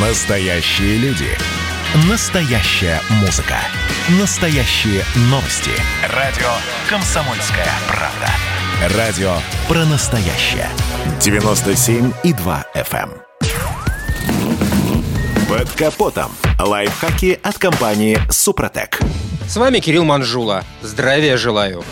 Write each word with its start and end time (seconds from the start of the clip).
Настоящие 0.00 0.96
люди. 0.98 1.26
Настоящая 2.08 3.00
музыка. 3.20 3.56
Настоящие 4.20 5.02
новости. 5.22 5.72
Радио 6.14 6.46
«Комсомольская 6.88 7.66
правда». 7.88 8.96
Радио 8.96 9.32
про 9.66 9.84
настоящее. 9.86 10.68
97,2 11.18 12.64
FM. 12.76 13.10
эм. 13.10 13.12
Под 15.48 15.68
капотом. 15.72 16.30
Лайфхаки 16.60 17.40
от 17.42 17.58
компании 17.58 18.20
«Супротек». 18.30 19.00
С 19.48 19.56
вами 19.56 19.80
Кирилл 19.80 20.04
Манжула. 20.04 20.62
Здравия 20.80 21.36
желаю. 21.36 21.82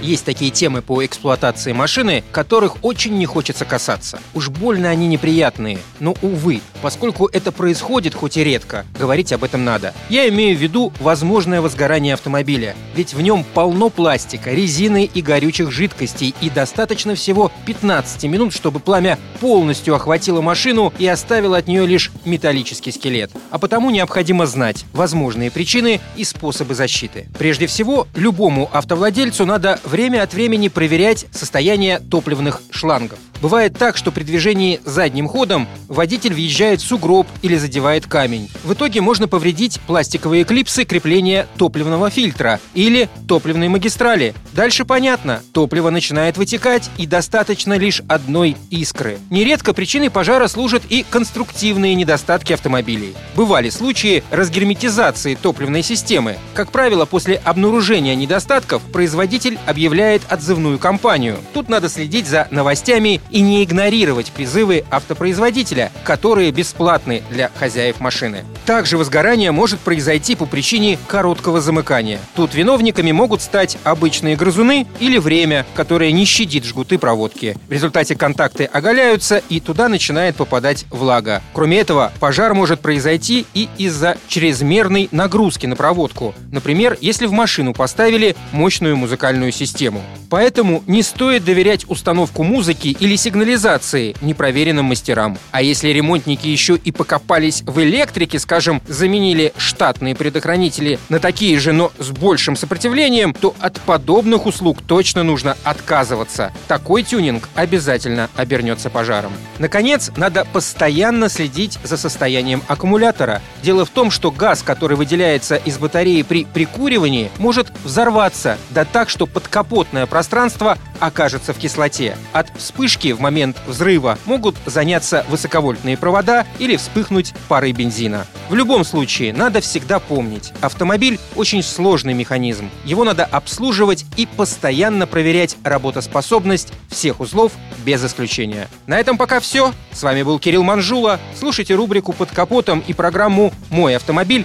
Есть 0.00 0.24
такие 0.24 0.50
темы 0.50 0.80
по 0.80 1.04
эксплуатации 1.04 1.72
машины, 1.72 2.24
которых 2.32 2.82
очень 2.82 3.18
не 3.18 3.26
хочется 3.26 3.64
касаться. 3.64 4.20
Уж 4.34 4.48
больно 4.48 4.88
они 4.88 5.06
неприятные. 5.06 5.78
Но, 6.00 6.16
увы, 6.22 6.60
поскольку 6.82 7.28
это 7.32 7.52
происходит 7.52 8.14
хоть 8.14 8.36
и 8.36 8.44
редко, 8.44 8.84
говорить 8.98 9.32
об 9.32 9.44
этом 9.44 9.64
надо. 9.64 9.94
Я 10.10 10.28
имею 10.28 10.56
в 10.56 10.60
виду 10.60 10.92
возможное 11.00 11.60
возгорание 11.60 12.14
автомобиля. 12.14 12.74
Ведь 12.94 13.14
в 13.14 13.22
нем 13.22 13.44
полно 13.54 13.88
пластика, 13.88 14.50
резины 14.50 15.08
и 15.12 15.22
горючих 15.22 15.70
жидкостей, 15.70 16.34
и 16.40 16.50
достаточно 16.50 17.14
всего 17.14 17.50
15 17.66 18.24
минут, 18.24 18.52
чтобы 18.52 18.80
пламя 18.80 19.18
полностью 19.40 19.94
охватило 19.94 20.40
машину 20.40 20.92
и 20.98 21.06
оставило 21.06 21.56
от 21.56 21.68
нее 21.68 21.86
лишь 21.86 22.10
металлический 22.24 22.90
скелет. 22.90 23.30
А 23.50 23.58
потому 23.58 23.90
необходимо 23.90 24.46
знать 24.46 24.84
возможные 24.92 25.50
причины 25.50 26.00
и 26.16 26.24
способы 26.24 26.74
защиты. 26.74 27.28
Прежде 27.38 27.66
всего, 27.66 28.08
любому 28.14 28.68
автовладельцу 28.72 29.46
надо 29.46 29.80
время 29.84 30.22
от 30.22 30.34
времени 30.34 30.68
проверять 30.68 31.26
состояние 31.30 32.00
топливных 32.00 32.60
шлангов. 32.70 33.18
Бывает 33.42 33.76
так, 33.76 33.96
что 33.96 34.12
при 34.12 34.22
движении 34.22 34.80
задним 34.84 35.26
ходом 35.26 35.66
водитель 35.88 36.32
въезжает 36.32 36.71
в 36.80 36.86
сугроб 36.86 37.26
или 37.42 37.56
задевает 37.56 38.06
камень. 38.06 38.48
В 38.64 38.72
итоге 38.72 39.00
можно 39.00 39.28
повредить 39.28 39.80
пластиковые 39.86 40.44
клипсы 40.44 40.84
крепления 40.84 41.46
топливного 41.58 42.10
фильтра 42.10 42.60
или 42.74 43.08
топливной 43.28 43.68
магистрали. 43.68 44.34
Дальше 44.52 44.84
понятно, 44.84 45.42
топливо 45.52 45.90
начинает 45.90 46.36
вытекать 46.36 46.90
и 46.98 47.06
достаточно 47.06 47.76
лишь 47.76 48.02
одной 48.08 48.56
искры. 48.70 49.18
Нередко 49.30 49.72
причиной 49.72 50.10
пожара 50.10 50.48
служат 50.48 50.82
и 50.88 51.04
конструктивные 51.08 51.94
недостатки 51.94 52.52
автомобилей. 52.52 53.14
Бывали 53.34 53.70
случаи 53.70 54.22
разгерметизации 54.30 55.34
топливной 55.34 55.82
системы. 55.82 56.36
Как 56.54 56.70
правило, 56.70 57.04
после 57.04 57.36
обнаружения 57.36 58.14
недостатков 58.14 58.82
производитель 58.92 59.58
объявляет 59.66 60.22
отзывную 60.28 60.78
кампанию. 60.78 61.38
Тут 61.52 61.68
надо 61.68 61.88
следить 61.88 62.26
за 62.26 62.48
новостями 62.50 63.20
и 63.30 63.40
не 63.40 63.64
игнорировать 63.64 64.30
призывы 64.32 64.84
автопроизводителя, 64.90 65.90
которые 66.04 66.52
бесплатны 66.62 67.24
для 67.28 67.50
хозяев 67.58 67.98
машины. 67.98 68.44
Также 68.66 68.96
возгорание 68.96 69.50
может 69.50 69.80
произойти 69.80 70.36
по 70.36 70.46
причине 70.46 70.96
короткого 71.08 71.60
замыкания. 71.60 72.20
Тут 72.36 72.54
виновниками 72.54 73.10
могут 73.10 73.42
стать 73.42 73.78
обычные 73.82 74.36
грызуны 74.36 74.86
или 75.00 75.18
время, 75.18 75.66
которое 75.74 76.12
не 76.12 76.24
щадит 76.24 76.64
жгуты 76.64 76.98
проводки. 76.98 77.56
В 77.66 77.72
результате 77.72 78.14
контакты 78.14 78.64
оголяются 78.64 79.42
и 79.48 79.58
туда 79.58 79.88
начинает 79.88 80.36
попадать 80.36 80.86
влага. 80.90 81.42
Кроме 81.52 81.78
этого, 81.78 82.12
пожар 82.20 82.54
может 82.54 82.80
произойти 82.80 83.44
и 83.54 83.68
из-за 83.76 84.16
чрезмерной 84.28 85.08
нагрузки 85.10 85.66
на 85.66 85.74
проводку. 85.74 86.32
Например, 86.52 86.96
если 87.00 87.26
в 87.26 87.32
машину 87.32 87.74
поставили 87.74 88.36
мощную 88.52 88.96
музыкальную 88.96 89.50
систему. 89.50 90.00
Поэтому 90.30 90.84
не 90.86 91.02
стоит 91.02 91.44
доверять 91.44 91.90
установку 91.90 92.44
музыки 92.44 92.96
или 93.00 93.16
сигнализации 93.16 94.14
непроверенным 94.20 94.84
мастерам. 94.84 95.36
А 95.50 95.60
если 95.60 95.88
ремонтники 95.88 96.51
еще 96.52 96.76
и 96.76 96.92
покопались 96.92 97.62
в 97.66 97.82
электрике, 97.82 98.38
скажем, 98.38 98.82
заменили 98.86 99.52
штатные 99.56 100.14
предохранители 100.14 100.98
на 101.08 101.18
такие 101.18 101.58
же, 101.58 101.72
но 101.72 101.90
с 101.98 102.10
большим 102.10 102.56
сопротивлением, 102.56 103.34
то 103.34 103.54
от 103.58 103.80
подобных 103.80 104.46
услуг 104.46 104.78
точно 104.86 105.22
нужно 105.22 105.56
отказываться. 105.64 106.52
Такой 106.68 107.02
тюнинг 107.02 107.48
обязательно 107.54 108.28
обернется 108.36 108.90
пожаром. 108.90 109.32
Наконец, 109.58 110.10
надо 110.16 110.44
постоянно 110.44 111.28
следить 111.28 111.78
за 111.82 111.96
состоянием 111.96 112.62
аккумулятора. 112.68 113.42
Дело 113.62 113.84
в 113.84 113.90
том, 113.90 114.10
что 114.10 114.30
газ, 114.30 114.62
который 114.62 114.96
выделяется 114.96 115.56
из 115.56 115.78
батареи 115.78 116.22
при 116.22 116.44
прикуривании, 116.44 117.30
может 117.38 117.72
взорваться, 117.84 118.58
да 118.70 118.84
так, 118.84 119.08
что 119.08 119.26
подкапотное 119.26 120.06
пространство 120.06 120.78
окажется 121.00 121.52
в 121.52 121.58
кислоте. 121.58 122.16
От 122.32 122.50
вспышки 122.56 123.12
в 123.12 123.20
момент 123.20 123.56
взрыва 123.66 124.18
могут 124.26 124.56
заняться 124.66 125.24
высоковольтные 125.28 125.96
провода 125.96 126.41
или 126.58 126.76
вспыхнуть 126.76 127.34
парой 127.48 127.72
бензина. 127.72 128.26
В 128.48 128.54
любом 128.54 128.84
случае, 128.84 129.32
надо 129.32 129.60
всегда 129.60 129.98
помнить, 129.98 130.52
автомобиль 130.60 131.18
очень 131.36 131.62
сложный 131.62 132.14
механизм. 132.14 132.70
Его 132.84 133.04
надо 133.04 133.24
обслуживать 133.24 134.04
и 134.16 134.26
постоянно 134.26 135.06
проверять 135.06 135.56
работоспособность 135.64 136.72
всех 136.88 137.20
узлов 137.20 137.52
без 137.84 138.04
исключения. 138.04 138.68
На 138.86 139.00
этом 139.00 139.16
пока 139.16 139.40
все. 139.40 139.72
С 139.92 140.02
вами 140.02 140.22
был 140.22 140.38
Кирилл 140.38 140.62
Манжула. 140.62 141.18
Слушайте 141.38 141.74
рубрику 141.74 142.12
«Под 142.12 142.30
капотом» 142.30 142.82
и 142.86 142.92
программу 142.92 143.52
«Мой 143.70 143.96
автомобиль» 143.96 144.44